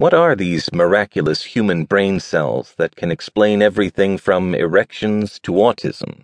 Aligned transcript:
What 0.00 0.14
are 0.14 0.34
these 0.34 0.72
miraculous 0.72 1.42
human 1.44 1.84
brain 1.84 2.20
cells 2.20 2.74
that 2.78 2.96
can 2.96 3.10
explain 3.10 3.60
everything 3.60 4.16
from 4.16 4.54
erections 4.54 5.38
to 5.40 5.52
autism? 5.52 6.22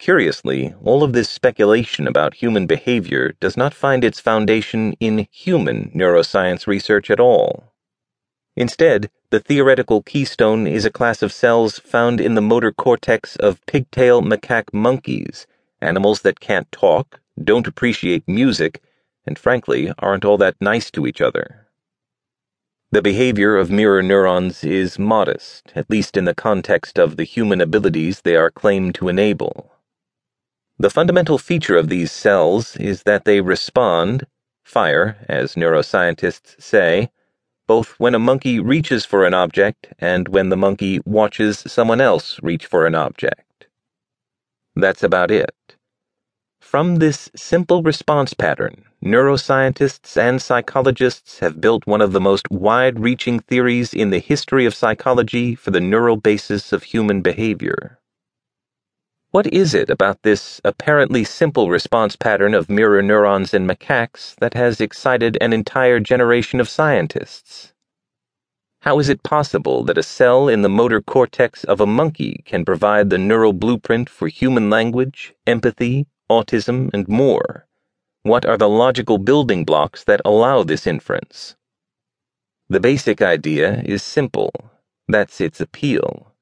Curiously, 0.00 0.74
all 0.82 1.04
of 1.04 1.12
this 1.12 1.30
speculation 1.30 2.08
about 2.08 2.42
human 2.42 2.66
behavior 2.66 3.36
does 3.38 3.56
not 3.56 3.72
find 3.72 4.02
its 4.02 4.18
foundation 4.18 4.94
in 4.98 5.28
human 5.30 5.92
neuroscience 5.94 6.66
research 6.66 7.08
at 7.08 7.20
all. 7.20 7.72
Instead, 8.56 9.10
the 9.30 9.38
theoretical 9.38 10.02
keystone 10.02 10.66
is 10.66 10.84
a 10.84 10.90
class 10.90 11.22
of 11.22 11.32
cells 11.32 11.78
found 11.78 12.20
in 12.20 12.34
the 12.34 12.42
motor 12.42 12.72
cortex 12.72 13.36
of 13.36 13.64
pigtail 13.66 14.22
macaque 14.22 14.74
monkeys, 14.74 15.46
animals 15.80 16.22
that 16.22 16.40
can't 16.40 16.72
talk, 16.72 17.20
don't 17.40 17.68
appreciate 17.68 18.26
music, 18.26 18.82
and 19.24 19.38
frankly 19.38 19.92
aren't 20.00 20.24
all 20.24 20.36
that 20.36 20.56
nice 20.60 20.90
to 20.90 21.06
each 21.06 21.20
other. 21.20 21.61
The 22.92 23.00
behavior 23.00 23.56
of 23.56 23.70
mirror 23.70 24.02
neurons 24.02 24.62
is 24.62 24.98
modest, 24.98 25.72
at 25.74 25.88
least 25.88 26.14
in 26.14 26.26
the 26.26 26.34
context 26.34 26.98
of 26.98 27.16
the 27.16 27.24
human 27.24 27.62
abilities 27.62 28.20
they 28.20 28.36
are 28.36 28.50
claimed 28.50 28.94
to 28.96 29.08
enable. 29.08 29.72
The 30.78 30.90
fundamental 30.90 31.38
feature 31.38 31.78
of 31.78 31.88
these 31.88 32.12
cells 32.12 32.76
is 32.76 33.04
that 33.04 33.24
they 33.24 33.40
respond, 33.40 34.26
fire, 34.62 35.16
as 35.26 35.54
neuroscientists 35.54 36.60
say, 36.60 37.10
both 37.66 37.98
when 37.98 38.14
a 38.14 38.18
monkey 38.18 38.60
reaches 38.60 39.06
for 39.06 39.24
an 39.24 39.32
object 39.32 39.88
and 39.98 40.28
when 40.28 40.50
the 40.50 40.56
monkey 40.58 41.00
watches 41.06 41.60
someone 41.66 42.02
else 42.02 42.38
reach 42.42 42.66
for 42.66 42.84
an 42.84 42.94
object. 42.94 43.68
That's 44.76 45.02
about 45.02 45.30
it. 45.30 45.54
From 46.62 46.96
this 46.96 47.28
simple 47.36 47.82
response 47.82 48.32
pattern, 48.32 48.84
neuroscientists 49.04 50.16
and 50.16 50.40
psychologists 50.40 51.40
have 51.40 51.60
built 51.60 51.86
one 51.86 52.00
of 52.00 52.12
the 52.12 52.20
most 52.20 52.50
wide 52.50 53.00
reaching 53.00 53.40
theories 53.40 53.92
in 53.92 54.08
the 54.08 54.20
history 54.20 54.64
of 54.64 54.74
psychology 54.74 55.54
for 55.54 55.70
the 55.70 55.80
neural 55.80 56.16
basis 56.16 56.72
of 56.72 56.84
human 56.84 57.20
behavior. 57.20 57.98
What 59.32 59.52
is 59.52 59.74
it 59.74 59.90
about 59.90 60.22
this 60.22 60.60
apparently 60.64 61.24
simple 61.24 61.68
response 61.68 62.16
pattern 62.16 62.54
of 62.54 62.70
mirror 62.70 63.02
neurons 63.02 63.52
in 63.52 63.66
macaques 63.66 64.36
that 64.36 64.54
has 64.54 64.80
excited 64.80 65.36
an 65.40 65.52
entire 65.52 66.00
generation 66.00 66.58
of 66.58 66.70
scientists? 66.70 67.74
How 68.82 68.98
is 68.98 69.08
it 69.08 69.22
possible 69.24 69.84
that 69.84 69.98
a 69.98 70.02
cell 70.02 70.48
in 70.48 70.62
the 70.62 70.68
motor 70.68 71.02
cortex 71.02 71.64
of 71.64 71.80
a 71.80 71.86
monkey 71.86 72.42
can 72.46 72.64
provide 72.64 73.10
the 73.10 73.18
neural 73.18 73.52
blueprint 73.52 74.08
for 74.08 74.28
human 74.28 74.70
language, 74.70 75.34
empathy, 75.46 76.06
autism, 76.32 76.90
and 76.92 77.06
more. 77.08 77.66
What 78.22 78.46
are 78.46 78.58
the 78.58 78.68
logical 78.68 79.18
building 79.18 79.64
blocks 79.64 80.04
that 80.04 80.20
allow 80.24 80.62
this 80.62 80.86
inference? 80.86 81.56
The 82.68 82.80
basic 82.80 83.20
idea 83.20 83.82
is 83.84 84.02
simple. 84.02 84.52
That's 85.08 85.40
its 85.40 85.60
appeal. 85.60 86.32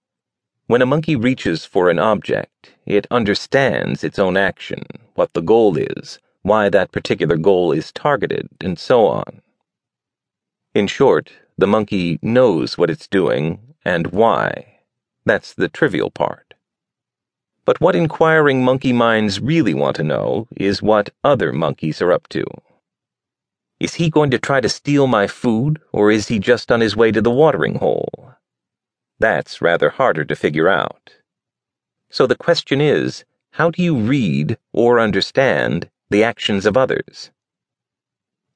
When 0.66 0.82
a 0.82 0.86
monkey 0.86 1.16
reaches 1.16 1.64
for 1.64 1.90
an 1.90 1.98
object, 1.98 2.74
it 2.86 3.06
understands 3.10 4.04
its 4.04 4.18
own 4.18 4.36
action, 4.36 4.84
what 5.14 5.32
the 5.32 5.42
goal 5.42 5.76
is, 5.76 6.20
why 6.42 6.68
that 6.68 6.92
particular 6.92 7.36
goal 7.36 7.72
is 7.72 7.90
targeted, 7.90 8.48
and 8.60 8.78
so 8.78 9.06
on. 9.06 9.42
In 10.74 10.86
short, 10.86 11.32
the 11.58 11.66
monkey 11.66 12.18
knows 12.22 12.78
what 12.78 12.90
it's 12.90 13.08
doing 13.08 13.74
and 13.84 14.06
why. 14.08 14.78
That's 15.26 15.52
the 15.52 15.68
trivial 15.68 16.10
part. 16.10 16.49
But 17.64 17.80
what 17.80 17.94
inquiring 17.94 18.64
monkey 18.64 18.92
minds 18.92 19.40
really 19.40 19.74
want 19.74 19.96
to 19.96 20.02
know 20.02 20.48
is 20.56 20.82
what 20.82 21.10
other 21.22 21.52
monkeys 21.52 22.00
are 22.00 22.12
up 22.12 22.26
to. 22.28 22.44
Is 23.78 23.94
he 23.94 24.10
going 24.10 24.30
to 24.30 24.38
try 24.38 24.60
to 24.60 24.68
steal 24.68 25.06
my 25.06 25.26
food, 25.26 25.80
or 25.92 26.10
is 26.10 26.28
he 26.28 26.38
just 26.38 26.70
on 26.70 26.80
his 26.80 26.96
way 26.96 27.12
to 27.12 27.22
the 27.22 27.30
watering 27.30 27.76
hole? 27.76 28.34
That's 29.18 29.62
rather 29.62 29.90
harder 29.90 30.24
to 30.24 30.36
figure 30.36 30.68
out. 30.68 31.14
So 32.10 32.26
the 32.26 32.36
question 32.36 32.80
is 32.80 33.24
how 33.52 33.70
do 33.70 33.82
you 33.82 33.96
read 33.96 34.58
or 34.72 35.00
understand 35.00 35.90
the 36.08 36.24
actions 36.24 36.66
of 36.66 36.76
others? 36.76 37.30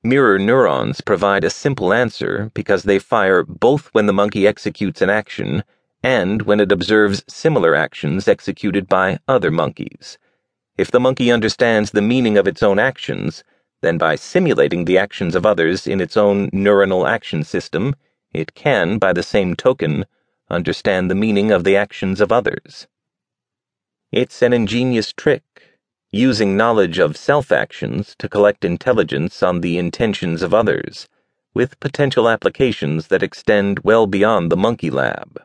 Mirror 0.02 0.38
neurons 0.38 1.00
provide 1.00 1.44
a 1.44 1.50
simple 1.50 1.92
answer 1.92 2.50
because 2.54 2.82
they 2.82 2.98
fire 2.98 3.42
both 3.42 3.88
when 3.92 4.06
the 4.06 4.12
monkey 4.12 4.46
executes 4.46 5.00
an 5.00 5.08
action 5.08 5.64
and 6.04 6.42
when 6.42 6.60
it 6.60 6.70
observes 6.70 7.24
similar 7.26 7.74
actions 7.74 8.28
executed 8.28 8.86
by 8.86 9.18
other 9.26 9.50
monkeys. 9.50 10.18
If 10.76 10.90
the 10.90 11.00
monkey 11.00 11.32
understands 11.32 11.92
the 11.92 12.02
meaning 12.02 12.36
of 12.36 12.46
its 12.46 12.62
own 12.62 12.78
actions, 12.78 13.42
then 13.80 13.96
by 13.96 14.16
simulating 14.16 14.84
the 14.84 14.98
actions 14.98 15.34
of 15.34 15.46
others 15.46 15.86
in 15.86 16.02
its 16.02 16.14
own 16.14 16.50
neuronal 16.50 17.08
action 17.08 17.42
system, 17.42 17.96
it 18.34 18.54
can, 18.54 18.98
by 18.98 19.14
the 19.14 19.22
same 19.22 19.56
token, 19.56 20.04
understand 20.50 21.10
the 21.10 21.14
meaning 21.14 21.50
of 21.50 21.64
the 21.64 21.74
actions 21.74 22.20
of 22.20 22.30
others. 22.30 22.86
It's 24.12 24.42
an 24.42 24.52
ingenious 24.52 25.10
trick, 25.10 25.78
using 26.12 26.54
knowledge 26.54 26.98
of 26.98 27.16
self 27.16 27.50
actions 27.50 28.14
to 28.18 28.28
collect 28.28 28.62
intelligence 28.62 29.42
on 29.42 29.62
the 29.62 29.78
intentions 29.78 30.42
of 30.42 30.52
others, 30.52 31.08
with 31.54 31.80
potential 31.80 32.28
applications 32.28 33.06
that 33.06 33.22
extend 33.22 33.80
well 33.80 34.06
beyond 34.06 34.52
the 34.52 34.56
monkey 34.56 34.90
lab. 34.90 35.40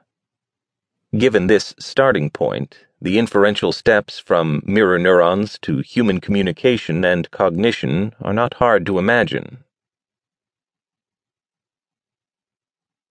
Given 1.17 1.47
this 1.47 1.73
starting 1.79 2.29
point, 2.29 2.85
the 3.01 3.17
inferential 3.17 3.71
steps 3.71 4.19
from 4.19 4.61
mirror 4.63 4.99
neurons 4.99 5.57
to 5.63 5.79
human 5.79 6.19
communication 6.19 7.03
and 7.03 7.31
cognition 7.31 8.13
are 8.21 8.33
not 8.33 8.53
hard 8.55 8.85
to 8.85 8.99
imagine. 8.99 9.63